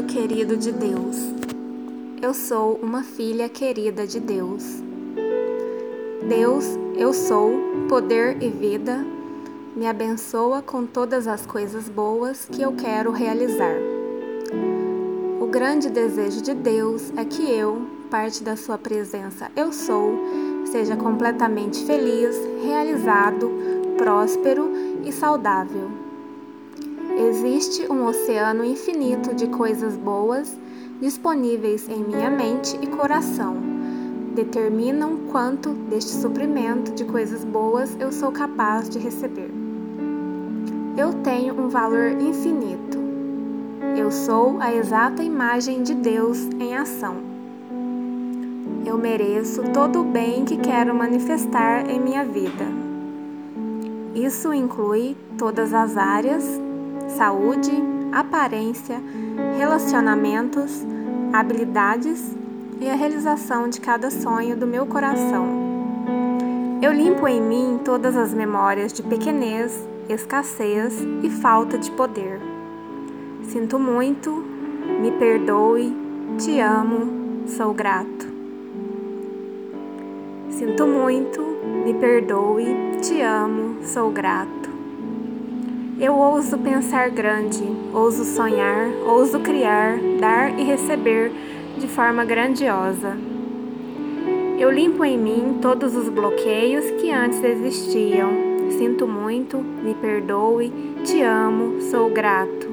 [0.00, 1.16] filho querido de Deus.
[2.22, 4.64] Eu sou uma filha querida de Deus.
[6.26, 6.64] Deus,
[6.96, 7.52] eu sou
[7.88, 9.04] poder e vida.
[9.76, 13.76] Me abençoa com todas as coisas boas que eu quero realizar.
[15.40, 20.14] O grande desejo de Deus é que eu, parte da Sua presença, eu sou,
[20.66, 23.50] seja completamente feliz, realizado,
[23.98, 24.70] próspero
[25.04, 25.99] e saudável.
[27.20, 30.56] Existe um oceano infinito de coisas boas
[31.02, 33.58] disponíveis em minha mente e coração.
[34.34, 39.50] Determinam quanto deste suprimento de coisas boas eu sou capaz de receber.
[40.96, 42.98] Eu tenho um valor infinito.
[43.94, 47.16] Eu sou a exata imagem de Deus em ação.
[48.86, 52.64] Eu mereço todo o bem que quero manifestar em minha vida.
[54.14, 56.59] Isso inclui todas as áreas
[57.20, 57.70] saúde,
[58.10, 58.98] aparência,
[59.58, 60.86] relacionamentos,
[61.34, 62.34] habilidades
[62.80, 65.46] e a realização de cada sonho do meu coração.
[66.80, 72.40] Eu limpo em mim todas as memórias de pequenez, escassez e falta de poder.
[73.42, 74.42] Sinto muito,
[75.02, 75.94] me perdoe,
[76.38, 78.26] te amo, sou grato.
[80.48, 81.42] Sinto muito,
[81.84, 82.64] me perdoe,
[83.02, 84.69] te amo, sou grato.
[86.00, 87.62] Eu ouso pensar grande,
[87.92, 91.30] ouso sonhar, ouso criar, dar e receber
[91.76, 93.18] de forma grandiosa.
[94.58, 98.30] Eu limpo em mim todos os bloqueios que antes existiam.
[98.78, 100.72] Sinto muito, me perdoe,
[101.04, 102.66] te amo, sou grato.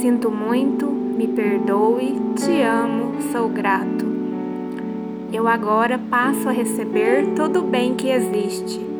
[0.00, 4.06] Sinto muito, me perdoe, te amo, sou grato.
[5.30, 8.95] Eu agora passo a receber todo o bem que existe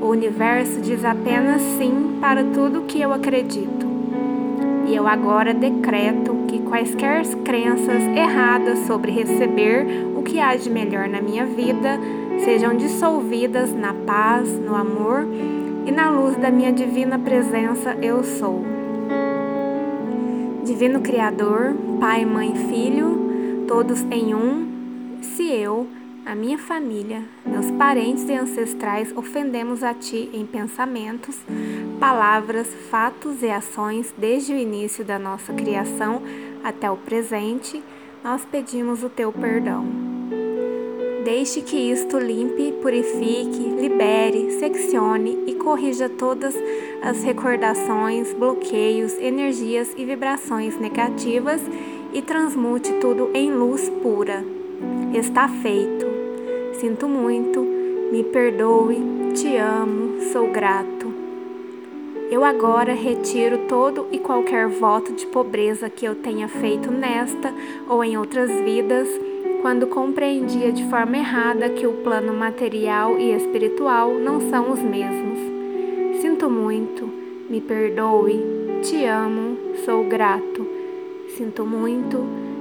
[0.00, 3.86] o universo diz apenas sim para tudo que eu acredito.
[4.86, 9.86] E eu agora decreto que quaisquer crenças erradas sobre receber
[10.16, 11.98] o que há de melhor na minha vida
[12.44, 15.26] sejam dissolvidas na paz, no amor
[15.86, 18.64] e na luz da minha divina presença eu sou.
[20.64, 25.86] Divino Criador, Pai, Mãe, Filho, todos em um, se eu
[26.28, 31.38] a minha família, meus parentes e ancestrais ofendemos a Ti em pensamentos,
[31.98, 36.20] palavras, fatos e ações desde o início da nossa criação
[36.62, 37.82] até o presente,
[38.22, 39.86] nós pedimos o Teu perdão.
[41.24, 46.54] Deixe que isto limpe, purifique, libere, seccione e corrija todas
[47.00, 51.62] as recordações, bloqueios, energias e vibrações negativas
[52.12, 54.44] e transmute tudo em luz pura.
[55.14, 56.07] Está feito.
[56.78, 57.60] Sinto muito,
[58.12, 61.12] me perdoe, te amo, sou grato.
[62.30, 67.52] Eu agora retiro todo e qualquer voto de pobreza que eu tenha feito nesta
[67.88, 69.08] ou em outras vidas,
[69.60, 76.20] quando compreendia de forma errada que o plano material e espiritual não são os mesmos.
[76.20, 77.10] Sinto muito,
[77.50, 78.40] me perdoe,
[78.82, 80.64] te amo, sou grato.
[81.36, 82.18] Sinto muito,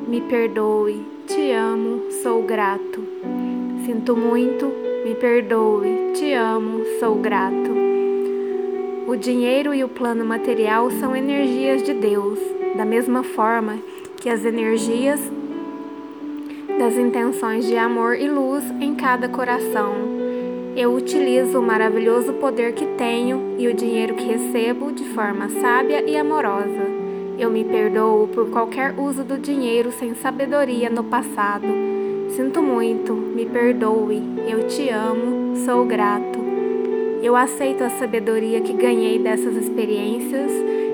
[0.08, 3.07] me perdoe, te amo, sou grato.
[3.88, 4.66] Sinto muito,
[5.06, 7.72] me perdoe, te amo, sou grato.
[9.08, 12.38] O dinheiro e o plano material são energias de Deus,
[12.76, 13.80] da mesma forma
[14.18, 15.22] que as energias
[16.78, 19.94] das intenções de amor e luz em cada coração.
[20.76, 26.04] Eu utilizo o maravilhoso poder que tenho e o dinheiro que recebo de forma sábia
[26.06, 26.86] e amorosa.
[27.40, 31.97] Eu me perdoo por qualquer uso do dinheiro sem sabedoria no passado
[32.38, 36.38] Sinto muito, me perdoe, eu te amo, sou grato.
[37.24, 40.52] Eu aceito a sabedoria que ganhei dessas experiências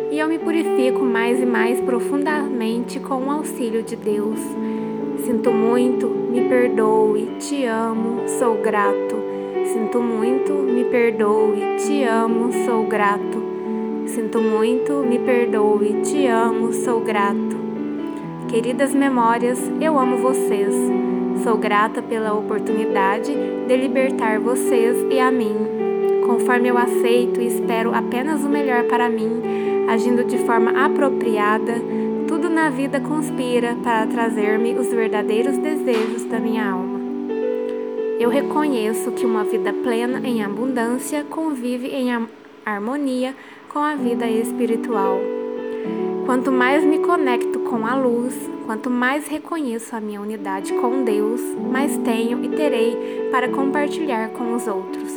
[0.09, 4.40] e eu me purifico mais e mais profundamente com o auxílio de Deus.
[5.25, 9.17] Sinto muito, me perdoe, te amo, sou grato.
[9.66, 13.43] Sinto muito, me perdoe, te amo, sou grato.
[14.05, 17.57] Sinto muito, me perdoe, te amo, sou grato.
[18.47, 21.03] Queridas memórias, eu amo vocês.
[21.43, 23.34] Sou grata pela oportunidade
[23.67, 25.53] de libertar vocês e a mim.
[26.25, 29.41] Conforme eu aceito e espero apenas o melhor para mim,
[29.90, 31.73] agindo de forma apropriada,
[32.29, 36.97] tudo na vida conspira para trazer-me os verdadeiros desejos da minha alma.
[38.17, 42.25] Eu reconheço que uma vida plena em abundância convive em
[42.66, 43.35] harmonia
[43.67, 45.19] com a vida espiritual.
[46.25, 48.35] Quanto mais me conecto com a luz,
[48.67, 51.41] quanto mais reconheço a minha unidade com Deus,
[51.72, 55.11] mais tenho e terei para compartilhar com os outros.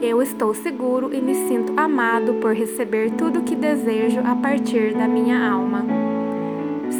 [0.00, 4.92] Eu estou seguro e me sinto amado por receber tudo o que desejo a partir
[4.92, 5.86] da minha alma.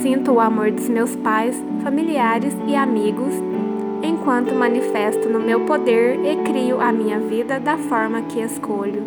[0.00, 3.35] Sinto o amor dos meus pais, familiares e amigos,
[4.00, 9.03] enquanto manifesto no meu poder e crio a minha vida da forma que escolho.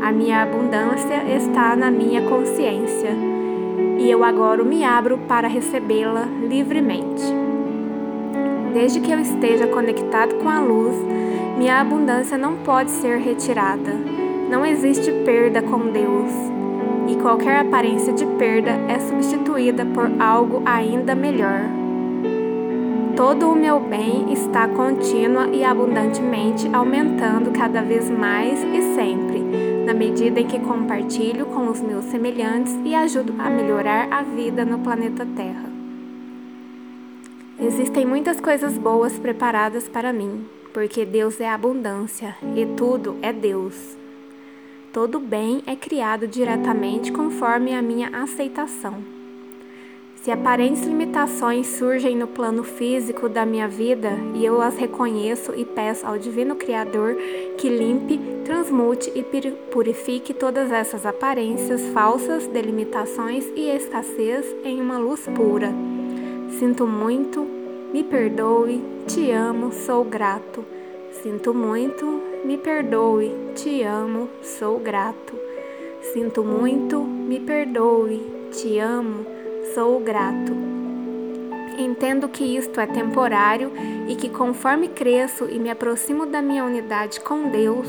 [0.00, 3.33] A minha abundância está na minha consciência
[3.98, 7.22] e eu agora me abro para recebê-la livremente.
[8.72, 10.96] Desde que eu esteja conectado com a luz,
[11.56, 13.92] minha abundância não pode ser retirada.
[14.50, 16.32] Não existe perda com Deus
[17.08, 21.62] e qualquer aparência de perda é substituída por algo ainda melhor.
[23.16, 29.23] Todo o meu bem está contínua e abundantemente aumentando cada vez mais e sempre,
[29.84, 34.64] na medida em que compartilho com os meus semelhantes e ajudo a melhorar a vida
[34.64, 35.70] no planeta Terra.
[37.60, 43.96] Existem muitas coisas boas preparadas para mim, porque Deus é abundância e tudo é Deus.
[44.92, 49.13] Todo bem é criado diretamente conforme a minha aceitação.
[50.24, 55.66] Se aparentes limitações surgem no plano físico da minha vida e eu as reconheço e
[55.66, 57.14] peço ao Divino Criador
[57.58, 59.22] que limpe, transmute e
[59.70, 65.70] purifique todas essas aparências falsas de limitações e escassez em uma luz pura.
[66.58, 67.46] Sinto muito,
[67.92, 70.64] me perdoe, te amo, sou grato.
[71.22, 75.34] Sinto muito, me perdoe, te amo, sou grato.
[76.14, 79.33] Sinto muito, me perdoe, te amo,
[79.74, 80.52] sou grato.
[81.76, 83.72] Entendo que isto é temporário
[84.06, 87.88] e que conforme cresço e me aproximo da minha unidade com Deus,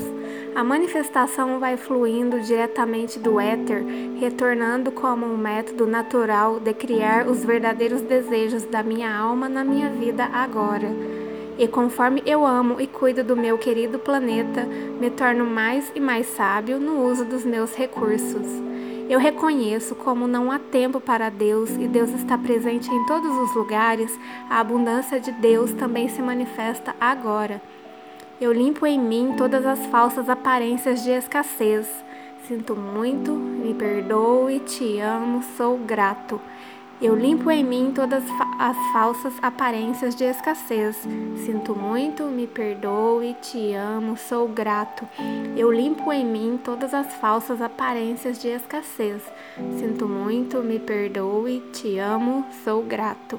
[0.56, 3.84] a manifestação vai fluindo diretamente do éter,
[4.18, 9.88] retornando como um método natural de criar os verdadeiros desejos da minha alma na minha
[9.88, 10.90] vida agora
[11.58, 14.66] e conforme eu amo e cuido do meu querido planeta,
[15.00, 18.65] me torno mais e mais sábio no uso dos meus recursos.
[19.08, 23.54] Eu reconheço como não há tempo para Deus e Deus está presente em todos os
[23.54, 24.10] lugares,
[24.50, 27.62] a abundância de Deus também se manifesta agora.
[28.40, 31.86] Eu limpo em mim todas as falsas aparências de escassez.
[32.48, 36.40] Sinto muito, me perdoe, te amo, sou grato.
[36.98, 38.24] Eu limpo em mim todas
[38.58, 40.96] as falsas aparências de escassez.
[41.44, 45.06] Sinto muito, me perdoe, te amo, sou grato.
[45.54, 49.22] Eu limpo em mim todas as falsas aparências de escassez.
[49.78, 53.38] Sinto muito, me perdoe, te amo, sou grato.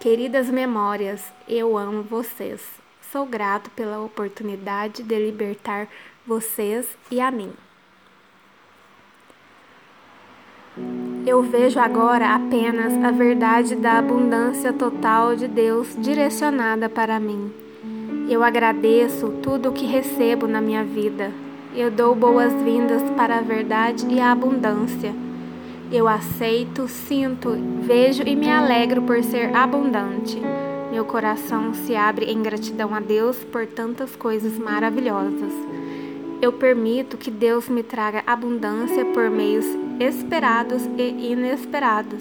[0.00, 2.62] Queridas memórias, eu amo vocês.
[3.12, 5.88] Sou grato pela oportunidade de libertar
[6.26, 7.52] vocês e a mim.
[11.24, 17.52] Eu vejo agora apenas a verdade da abundância total de Deus direcionada para mim.
[18.28, 21.30] Eu agradeço tudo o que recebo na minha vida.
[21.76, 25.14] Eu dou boas-vindas para a verdade e a abundância.
[25.92, 30.42] Eu aceito, sinto, vejo e me alegro por ser abundante.
[30.90, 35.52] Meu coração se abre em gratidão a Deus por tantas coisas maravilhosas.
[36.42, 39.64] Eu permito que Deus me traga abundância por meios
[40.00, 42.20] esperados e inesperados.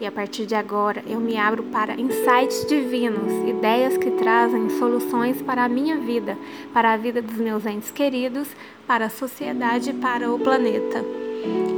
[0.00, 5.42] E a partir de agora eu me abro para insights divinos, ideias que trazem soluções
[5.42, 6.38] para a minha vida,
[6.72, 8.48] para a vida dos meus entes queridos,
[8.86, 11.04] para a sociedade e para o planeta.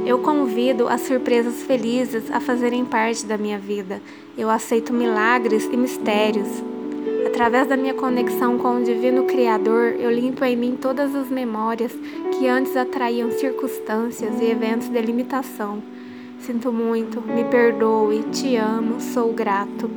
[0.05, 4.01] Eu convido as surpresas felizes a fazerem parte da minha vida.
[4.37, 6.63] Eu aceito milagres e mistérios.
[7.37, 11.95] Através da minha conexão com o Divino Criador, eu limpo em mim todas as memórias
[12.31, 15.77] que antes atraíam circunstâncias e eventos de limitação.
[16.39, 19.87] Sinto muito, me perdoe, te amo, sou grato.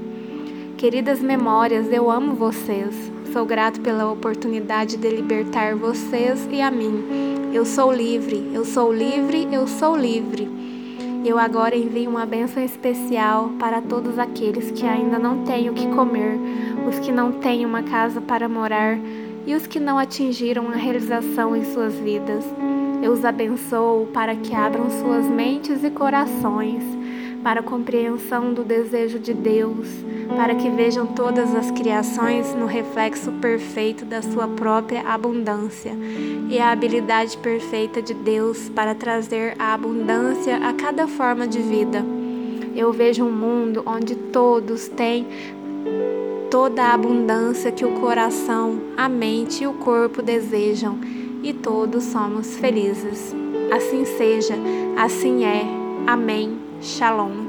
[0.76, 3.10] Queridas memórias, eu amo vocês.
[3.32, 7.02] Sou grato pela oportunidade de libertar vocês e a mim.
[7.54, 10.46] Eu sou livre, eu sou livre, eu sou livre.
[11.22, 15.86] Eu agora envio uma bênção especial para todos aqueles que ainda não têm o que
[15.88, 16.38] comer,
[16.88, 18.98] os que não têm uma casa para morar
[19.46, 22.44] e os que não atingiram a realização em suas vidas.
[23.02, 26.82] Eu os abençoo para que abram suas mentes e corações
[27.42, 29.88] para a compreensão do desejo de Deus,
[30.36, 35.92] para que vejam todas as criações no reflexo perfeito da sua própria abundância
[36.48, 42.04] e a habilidade perfeita de Deus para trazer a abundância a cada forma de vida.
[42.74, 45.26] Eu vejo um mundo onde todos têm
[46.50, 50.98] toda a abundância que o coração, a mente e o corpo desejam
[51.42, 53.34] e todos somos felizes.
[53.72, 54.54] Assim seja,
[54.96, 55.64] assim é.
[56.06, 56.59] Amém.
[56.80, 57.39] Shalom.